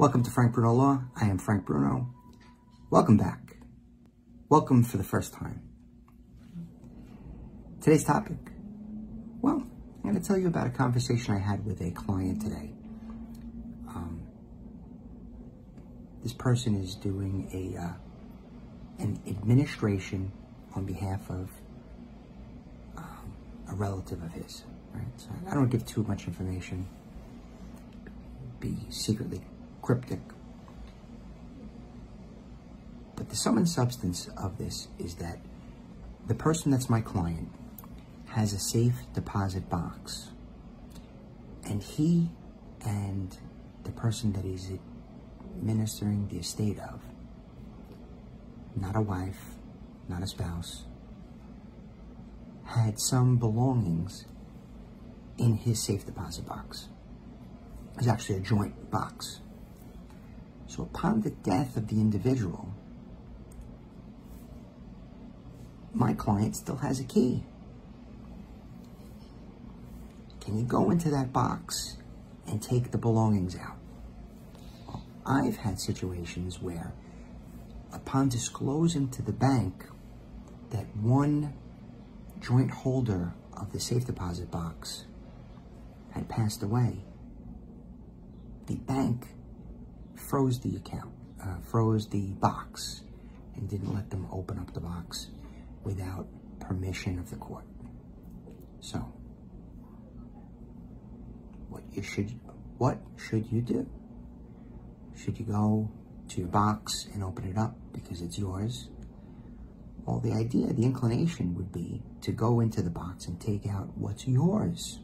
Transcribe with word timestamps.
Welcome 0.00 0.22
to 0.22 0.30
Frank 0.30 0.54
Bruno 0.54 0.72
Law. 0.72 1.02
I 1.14 1.26
am 1.26 1.36
Frank 1.36 1.66
Bruno. 1.66 2.08
Welcome 2.88 3.18
back. 3.18 3.58
Welcome 4.48 4.82
for 4.82 4.96
the 4.96 5.04
first 5.04 5.34
time. 5.34 5.60
Today's 7.82 8.04
topic. 8.04 8.38
Well, 9.42 9.56
I'm 9.96 10.02
going 10.02 10.14
to 10.14 10.26
tell 10.26 10.38
you 10.38 10.46
about 10.46 10.66
a 10.66 10.70
conversation 10.70 11.34
I 11.34 11.38
had 11.38 11.66
with 11.66 11.82
a 11.82 11.90
client 11.90 12.40
today. 12.40 12.72
Um, 13.88 14.22
this 16.22 16.32
person 16.32 16.82
is 16.82 16.94
doing 16.94 17.50
a 17.52 17.78
uh, 17.78 17.92
an 19.00 19.20
administration 19.26 20.32
on 20.74 20.86
behalf 20.86 21.28
of 21.28 21.50
um, 22.96 23.34
a 23.70 23.74
relative 23.74 24.22
of 24.22 24.32
his. 24.32 24.64
Right? 24.94 25.04
So 25.18 25.28
I 25.46 25.52
don't 25.52 25.68
give 25.68 25.84
too 25.84 26.04
much 26.04 26.26
information. 26.26 26.88
Be 28.60 28.78
secretly 28.88 29.42
cryptic. 29.82 30.20
But 33.16 33.28
the 33.28 33.36
sum 33.36 33.58
and 33.58 33.68
substance 33.68 34.28
of 34.36 34.58
this 34.58 34.88
is 34.98 35.16
that 35.16 35.38
the 36.26 36.34
person 36.34 36.70
that's 36.70 36.88
my 36.88 37.00
client 37.00 37.48
has 38.28 38.52
a 38.52 38.58
safe 38.58 38.94
deposit 39.14 39.68
box. 39.68 40.30
And 41.64 41.82
he 41.82 42.30
and 42.84 43.36
the 43.84 43.92
person 43.92 44.32
that 44.32 44.44
he's 44.44 44.70
administering 45.58 46.28
the 46.28 46.38
estate 46.38 46.78
of, 46.78 47.00
not 48.76 48.96
a 48.96 49.00
wife, 49.00 49.56
not 50.08 50.22
a 50.22 50.26
spouse, 50.26 50.84
had 52.64 52.98
some 52.98 53.36
belongings 53.36 54.26
in 55.38 55.56
his 55.56 55.82
safe 55.82 56.06
deposit 56.06 56.46
box. 56.46 56.88
It 57.94 57.98
was 57.98 58.08
actually 58.08 58.36
a 58.36 58.40
joint 58.40 58.90
box. 58.90 59.40
So 60.70 60.84
upon 60.84 61.22
the 61.22 61.30
death 61.30 61.76
of 61.76 61.88
the 61.88 61.96
individual, 61.96 62.72
my 65.92 66.14
client 66.14 66.54
still 66.54 66.76
has 66.76 67.00
a 67.00 67.04
key. 67.04 67.42
Can 70.40 70.56
you 70.56 70.62
go 70.62 70.92
into 70.92 71.10
that 71.10 71.32
box 71.32 71.96
and 72.46 72.62
take 72.62 72.92
the 72.92 72.98
belongings 72.98 73.56
out? 73.56 73.78
Well, 74.86 75.02
I've 75.26 75.56
had 75.56 75.80
situations 75.80 76.62
where, 76.62 76.92
upon 77.92 78.28
disclosing 78.28 79.08
to 79.08 79.22
the 79.22 79.32
bank 79.32 79.86
that 80.70 80.86
one 80.96 81.52
joint 82.38 82.70
holder 82.70 83.34
of 83.54 83.72
the 83.72 83.80
safe 83.80 84.06
deposit 84.06 84.52
box 84.52 85.04
had 86.12 86.28
passed 86.28 86.62
away, 86.62 86.98
the 88.66 88.76
bank 88.76 89.26
froze 90.30 90.60
the 90.60 90.76
account, 90.76 91.12
uh, 91.42 91.56
froze 91.68 92.06
the 92.06 92.28
box, 92.34 93.02
and 93.56 93.68
didn't 93.68 93.92
let 93.92 94.08
them 94.10 94.28
open 94.30 94.60
up 94.60 94.72
the 94.72 94.80
box 94.80 95.26
without 95.82 96.28
permission 96.60 97.18
of 97.18 97.28
the 97.30 97.36
court. 97.36 97.64
So, 98.78 98.98
what 101.68 101.82
you 101.90 102.02
should, 102.02 102.30
what 102.78 102.98
should 103.16 103.50
you 103.50 103.60
do? 103.60 103.90
Should 105.16 105.36
you 105.36 105.46
go 105.46 105.90
to 106.28 106.38
your 106.38 106.48
box 106.48 107.08
and 107.12 107.24
open 107.24 107.44
it 107.46 107.58
up 107.58 107.74
because 107.92 108.22
it's 108.22 108.38
yours? 108.38 108.88
Well, 110.04 110.20
the 110.20 110.32
idea, 110.32 110.72
the 110.72 110.84
inclination 110.84 111.56
would 111.56 111.72
be 111.72 112.02
to 112.20 112.30
go 112.30 112.60
into 112.60 112.82
the 112.82 112.90
box 112.90 113.26
and 113.26 113.40
take 113.40 113.66
out 113.66 113.90
what's 113.96 114.28
yours 114.28 115.00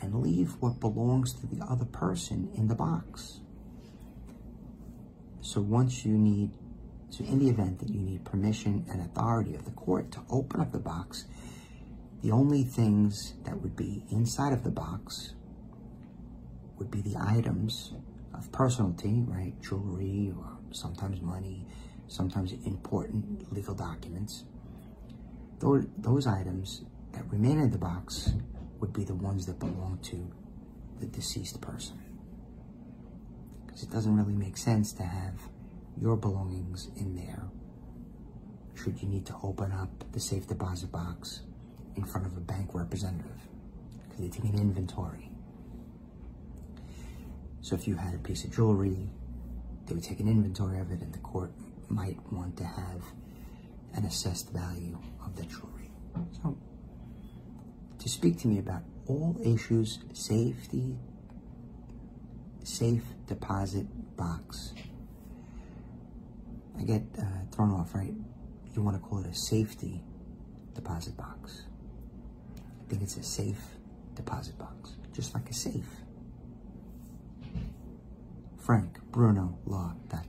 and 0.00 0.22
leave 0.22 0.52
what 0.60 0.78
belongs 0.78 1.34
to 1.34 1.46
the 1.48 1.64
other 1.64 1.84
person 1.84 2.48
in 2.54 2.68
the 2.68 2.74
box. 2.76 3.40
So 5.56 5.62
once 5.62 6.04
you 6.04 6.12
need, 6.18 6.50
so 7.08 7.24
in 7.24 7.38
the 7.38 7.48
event 7.48 7.78
that 7.78 7.88
you 7.88 7.98
need 7.98 8.26
permission 8.26 8.84
and 8.90 9.00
authority 9.00 9.54
of 9.54 9.64
the 9.64 9.70
court 9.70 10.12
to 10.12 10.20
open 10.28 10.60
up 10.60 10.70
the 10.70 10.78
box, 10.78 11.24
the 12.22 12.30
only 12.30 12.62
things 12.62 13.32
that 13.44 13.62
would 13.62 13.74
be 13.74 14.04
inside 14.10 14.52
of 14.52 14.64
the 14.64 14.70
box 14.70 15.32
would 16.76 16.90
be 16.90 17.00
the 17.00 17.16
items 17.18 17.94
of 18.34 18.52
personality, 18.52 19.24
right? 19.26 19.54
Jewelry 19.62 20.30
or 20.36 20.58
sometimes 20.72 21.22
money, 21.22 21.64
sometimes 22.06 22.52
important 22.66 23.50
legal 23.50 23.74
documents. 23.74 24.44
Those, 25.60 25.86
those 25.96 26.26
items 26.26 26.82
that 27.12 27.24
remain 27.30 27.60
in 27.60 27.70
the 27.70 27.78
box 27.78 28.34
would 28.80 28.92
be 28.92 29.04
the 29.04 29.14
ones 29.14 29.46
that 29.46 29.58
belong 29.58 30.00
to 30.02 30.30
the 31.00 31.06
deceased 31.06 31.62
person 31.62 32.05
because 33.76 33.90
it 33.90 33.92
doesn't 33.92 34.16
really 34.16 34.32
make 34.32 34.56
sense 34.56 34.90
to 34.94 35.02
have 35.02 35.34
your 36.00 36.16
belongings 36.16 36.88
in 36.96 37.14
there 37.14 37.42
should 38.74 39.02
you 39.02 39.06
need 39.08 39.26
to 39.26 39.34
open 39.42 39.70
up 39.70 39.90
the 40.12 40.20
safe 40.20 40.46
deposit 40.46 40.90
box 40.90 41.42
in 41.94 42.02
front 42.02 42.26
of 42.26 42.34
a 42.38 42.40
bank 42.40 42.70
representative 42.72 43.38
because 44.04 44.20
they 44.20 44.28
take 44.28 44.50
an 44.50 44.58
inventory. 44.58 45.30
So 47.60 47.74
if 47.74 47.86
you 47.86 47.96
had 47.96 48.14
a 48.14 48.18
piece 48.18 48.44
of 48.44 48.54
jewelry, 48.54 49.10
they 49.86 49.94
would 49.94 50.04
take 50.04 50.20
an 50.20 50.28
inventory 50.28 50.78
of 50.78 50.90
it 50.90 51.02
and 51.02 51.12
the 51.12 51.18
court 51.18 51.50
might 51.90 52.16
want 52.32 52.56
to 52.56 52.64
have 52.64 53.02
an 53.94 54.06
assessed 54.06 54.52
value 54.52 54.98
of 55.22 55.36
the 55.36 55.42
jewelry. 55.42 55.90
So 56.42 56.56
to 57.98 58.08
speak 58.08 58.38
to 58.38 58.48
me 58.48 58.58
about 58.58 58.84
all 59.06 59.38
issues, 59.44 59.98
safety, 60.14 60.96
safe 62.64 63.04
deposit 63.26 63.86
box. 64.16 64.72
I 66.78 66.82
get 66.82 67.02
uh, 67.18 67.22
thrown 67.52 67.72
off, 67.72 67.94
right? 67.94 68.14
You 68.74 68.82
want 68.82 69.00
to 69.00 69.08
call 69.08 69.20
it 69.20 69.26
a 69.26 69.34
safety 69.34 70.02
deposit 70.74 71.16
box. 71.16 71.64
I 72.58 72.88
think 72.90 73.02
it's 73.02 73.16
a 73.16 73.22
safe 73.22 73.60
deposit 74.14 74.58
box, 74.58 74.96
just 75.12 75.34
like 75.34 75.48
a 75.48 75.54
safe. 75.54 75.88
Frank 78.58 78.98
Bruno 79.10 79.58
Law.com. 79.64 80.25